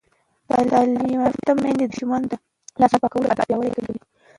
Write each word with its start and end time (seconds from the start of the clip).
تعلیم 0.71 1.05
یافته 1.15 1.51
میندې 1.61 1.85
د 1.87 1.91
ماشومانو 1.91 2.25
د 2.31 2.33
لاسونو 2.79 3.01
پاکولو 3.03 3.29
عادت 3.31 3.45
پیاوړی 3.49 3.71
کوي. 3.75 3.99